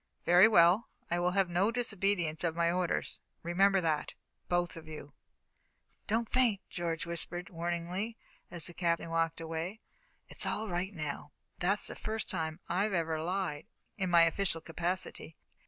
[0.25, 0.89] "Very well.
[1.11, 4.13] I will have no disobedience of my orders remember that,
[4.49, 5.13] both of you."
[6.07, 8.17] "Don't faint," George whispered, warningly,
[8.49, 9.79] as the Captain walked away.
[10.27, 14.59] "It's all right now, but that's the first time I ever lied in my official
[14.59, 15.35] capacity."